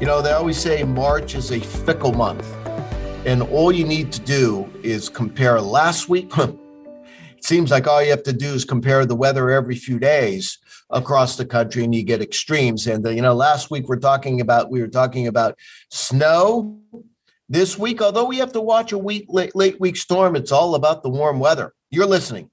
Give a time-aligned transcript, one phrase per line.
[0.00, 2.50] You know, they always say March is a fickle month,
[3.26, 6.32] and all you need to do is compare last week.
[6.38, 10.56] it seems like all you have to do is compare the weather every few days
[10.88, 12.86] across the country, and you get extremes.
[12.86, 15.58] And uh, you know, last week we're talking about we were talking about
[15.90, 16.80] snow.
[17.50, 20.76] This week, although we have to watch a week late, late week storm, it's all
[20.76, 21.74] about the warm weather.
[21.90, 22.50] You're listening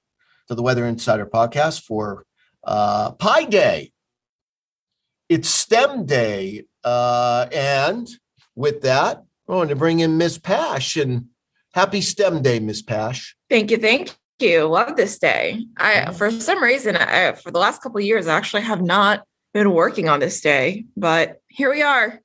[0.50, 2.26] to the Weather Insider podcast for
[2.66, 3.94] uh, Pi Day.
[5.30, 8.08] It's STEM Day uh, and
[8.56, 11.25] with that, I want to bring in Miss Pash and
[11.73, 13.36] happy STEM Day, Miss Pash.
[13.50, 13.78] Thank you.
[13.78, 14.64] Thank you.
[14.64, 15.66] Love this day.
[15.76, 19.26] I, for some reason, I, for the last couple of years, I actually have not
[19.53, 22.22] been working on this day, but here we are.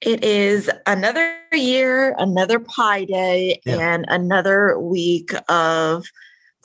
[0.00, 3.94] It is another year, another Pi Day, yeah.
[3.94, 6.06] and another week of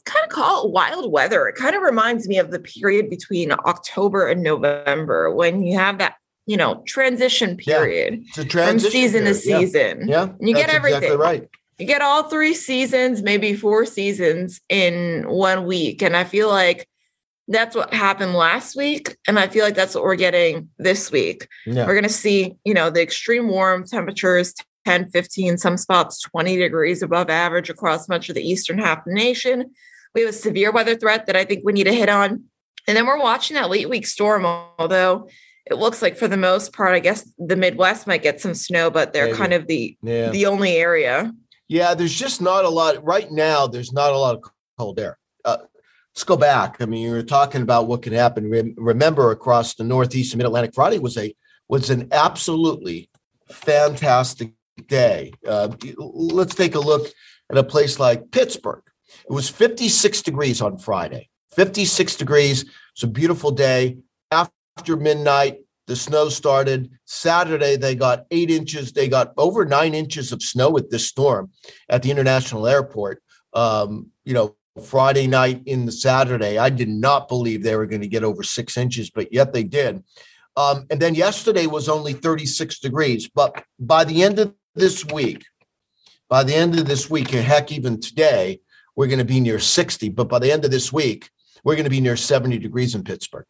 [0.06, 1.48] kind of call it wild weather.
[1.50, 5.98] It kind of reminds me of the period between October and November when you have
[5.98, 6.16] that
[6.46, 9.34] you know transition period yeah, transition from season period.
[9.34, 10.08] to season.
[10.08, 10.34] Yeah, yeah.
[10.40, 11.50] you get everything exactly right.
[11.78, 16.88] You get all three seasons, maybe four seasons in one week, and I feel like
[17.48, 21.48] that's what happened last week, and I feel like that's what we're getting this week.
[21.66, 21.86] Yeah.
[21.86, 24.54] We're going to see, you know, the extreme warm temperatures.
[24.86, 29.06] 10, 15, some spots 20 degrees above average across much of the eastern half of
[29.06, 29.74] the nation.
[30.14, 32.44] We have a severe weather threat that I think we need to hit on.
[32.88, 35.28] And then we're watching that late week storm, although
[35.66, 38.90] it looks like for the most part, I guess the Midwest might get some snow,
[38.90, 39.38] but they're Maybe.
[39.38, 40.30] kind of the yeah.
[40.30, 41.34] the only area.
[41.68, 43.66] Yeah, there's just not a lot right now.
[43.66, 44.44] There's not a lot of
[44.78, 45.18] cold air.
[45.44, 45.58] Uh,
[46.14, 46.82] let's go back.
[46.82, 48.76] I mean, you were talking about what can happen.
[48.78, 51.34] Remember, across the Northeast and Mid Atlantic, Friday was a
[51.68, 53.10] was an absolutely
[53.50, 54.54] fantastic
[54.88, 55.32] day.
[55.48, 57.08] Uh, let's take a look
[57.50, 58.84] at a place like Pittsburgh.
[59.28, 61.30] It was 56 degrees on Friday.
[61.56, 62.66] 56 degrees.
[62.94, 63.98] It's a beautiful day
[64.78, 66.92] after midnight, the snow started.
[67.06, 68.92] Saturday, they got eight inches.
[68.92, 71.52] They got over nine inches of snow with this storm
[71.90, 73.22] at the international airport.
[73.54, 78.02] Um, you know, Friday night in the Saturday, I did not believe they were going
[78.02, 80.04] to get over six inches, but yet they did.
[80.58, 83.30] Um, and then yesterday was only 36 degrees.
[83.30, 85.46] But by the end of this week,
[86.28, 88.60] by the end of this week, and heck, even today,
[88.96, 90.10] we're going to be near 60.
[90.10, 91.30] But by the end of this week,
[91.64, 93.46] we're going to be near 70 degrees in Pittsburgh.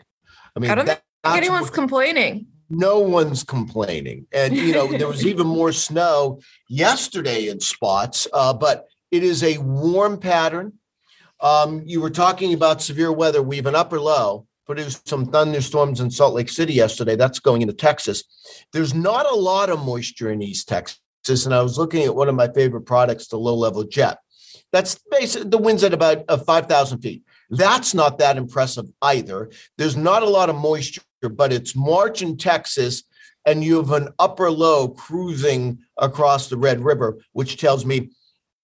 [0.56, 2.48] I mean, I don't that, anyone's complaining.
[2.70, 4.26] No one's complaining.
[4.32, 9.44] And, you know, there was even more snow yesterday in spots, uh, but it is
[9.44, 10.74] a warm pattern.
[11.42, 13.42] Um, you were talking about severe weather.
[13.42, 17.16] We have an upper low, produced some thunderstorms in Salt Lake City yesterday.
[17.16, 18.24] That's going into Texas.
[18.74, 21.00] There's not a lot of moisture in East Texas.
[21.46, 24.18] And I was looking at one of my favorite products, the low level jet.
[24.72, 27.24] That's basically the winds at about uh, 5,000 feet.
[27.50, 29.52] That's not that impressive either.
[29.78, 33.04] There's not a lot of moisture, but it's March in Texas,
[33.46, 38.10] and you have an upper low cruising across the Red River, which tells me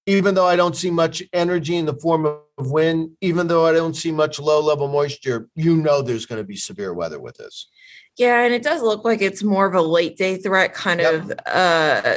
[0.07, 3.73] even though I don't see much energy in the form of wind, even though I
[3.73, 7.37] don't see much low level moisture, you know there's going to be severe weather with
[7.37, 7.69] this.
[8.17, 11.13] Yeah, and it does look like it's more of a late day threat, kind yep.
[11.13, 11.31] of.
[11.45, 12.15] Uh,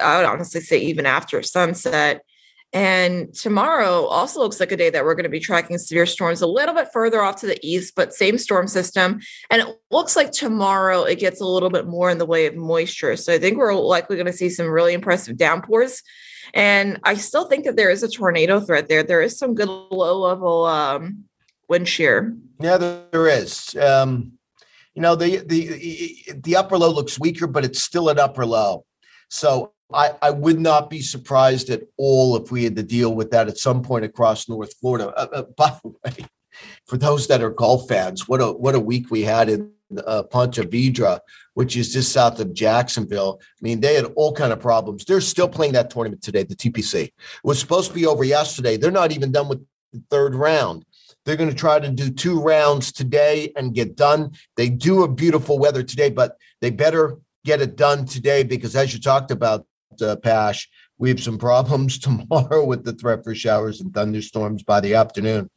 [0.00, 2.22] I would honestly say even after sunset.
[2.76, 6.42] And tomorrow also looks like a day that we're going to be tracking severe storms
[6.42, 9.18] a little bit further off to the east, but same storm system.
[9.48, 12.54] And it looks like tomorrow it gets a little bit more in the way of
[12.54, 13.16] moisture.
[13.16, 16.02] So I think we're likely going to see some really impressive downpours.
[16.52, 19.02] And I still think that there is a tornado threat there.
[19.02, 21.24] There is some good low level um,
[21.70, 22.36] wind shear.
[22.60, 23.74] Yeah, there is.
[23.74, 24.32] Um,
[24.94, 28.84] you know, the the the upper low looks weaker, but it's still an upper low.
[29.30, 33.30] So I, I would not be surprised at all if we had to deal with
[33.30, 35.08] that at some point across North Florida.
[35.08, 36.26] Uh, uh, by the way,
[36.86, 39.70] for those that are golf fans, what a what a week we had in
[40.06, 41.20] uh, Ponte Vedra,
[41.54, 43.40] which is just south of Jacksonville.
[43.42, 45.04] I mean, they had all kind of problems.
[45.04, 46.42] They're still playing that tournament today.
[46.42, 47.12] The TPC it
[47.44, 48.76] was supposed to be over yesterday.
[48.76, 50.84] They're not even done with the third round.
[51.24, 54.32] They're going to try to do two rounds today and get done.
[54.56, 58.94] They do a beautiful weather today, but they better get it done today because, as
[58.94, 59.66] you talked about,
[60.00, 60.68] uh, Pash.
[60.98, 65.50] We have some problems tomorrow with the threat for showers and thunderstorms by the afternoon.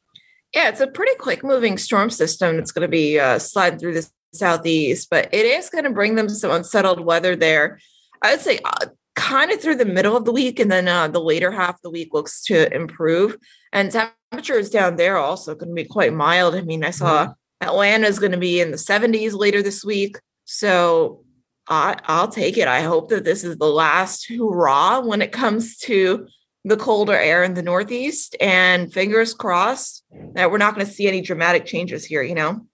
[0.53, 3.93] Yeah, it's a pretty quick moving storm system that's going to be uh, sliding through
[3.93, 7.79] the southeast, but it is going to bring them some unsettled weather there.
[8.21, 11.07] I would say uh, kind of through the middle of the week, and then uh,
[11.07, 13.37] the later half of the week looks to improve.
[13.71, 16.55] And temperatures down there also going to be quite mild.
[16.55, 17.67] I mean, I saw mm-hmm.
[17.67, 20.17] Atlanta is going to be in the 70s later this week.
[20.45, 21.23] So
[21.69, 22.68] I, I'll take it.
[22.68, 26.27] I hope that this is the last hurrah when it comes to
[26.66, 28.36] the colder air in the Northeast.
[28.42, 32.66] And fingers crossed that we're not going to see any dramatic changes here, you know?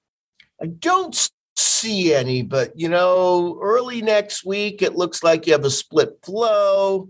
[0.62, 5.66] I don't see any, but you know, early next week, it looks like you have
[5.66, 7.10] a split flow.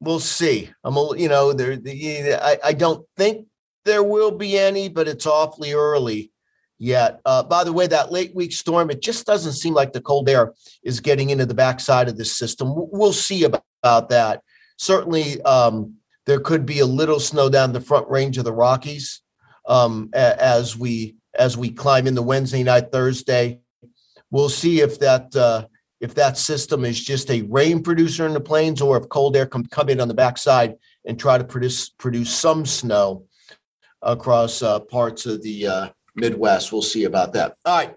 [0.00, 0.70] We'll see.
[0.82, 1.76] I'm, a, you know, there.
[1.76, 3.46] The, I, I don't think
[3.84, 6.32] there will be any, but it's awfully early
[6.82, 7.20] yet.
[7.24, 10.28] Uh, by the way, that late week storm, it just doesn't seem like the cold
[10.28, 10.52] air
[10.82, 12.72] is getting into the backside of this system.
[12.74, 14.42] We'll see about, about that.
[14.78, 15.94] Certainly, um,
[16.26, 19.22] there could be a little snow down the front range of the Rockies
[19.66, 23.60] um, as we as we climb into Wednesday night, Thursday.
[24.30, 25.66] We'll see if that uh,
[26.00, 29.46] if that system is just a rain producer in the plains or if cold air
[29.46, 30.74] can come in on the backside
[31.04, 33.26] and try to produce produce some snow
[34.02, 36.72] across uh, parts of the uh, Midwest.
[36.72, 37.56] We'll see about that.
[37.64, 37.94] All right.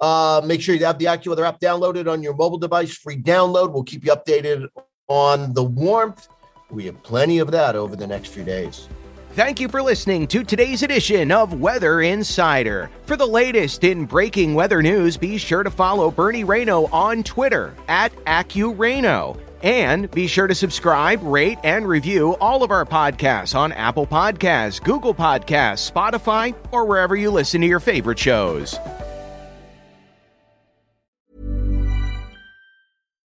[0.00, 2.96] Uh, make sure you have the AccuWeather app downloaded on your mobile device.
[2.96, 3.72] Free download.
[3.72, 4.68] We'll keep you updated
[5.08, 6.28] on the warmth.
[6.70, 8.88] We have plenty of that over the next few days.
[9.32, 12.90] Thank you for listening to today's edition of Weather Insider.
[13.04, 17.74] For the latest in breaking weather news, be sure to follow Bernie Rayno on Twitter
[17.88, 19.38] at AccuRayno.
[19.62, 24.82] And be sure to subscribe, rate, and review all of our podcasts on Apple Podcasts,
[24.82, 28.78] Google Podcasts, Spotify, or wherever you listen to your favorite shows.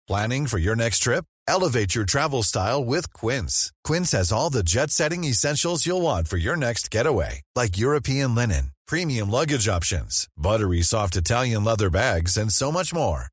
[0.08, 1.26] Planning for your next trip?
[1.48, 3.72] Elevate your travel style with Quince.
[3.84, 8.36] Quince has all the jet setting essentials you'll want for your next getaway, like European
[8.36, 13.33] linen, premium luggage options, buttery soft Italian leather bags, and so much more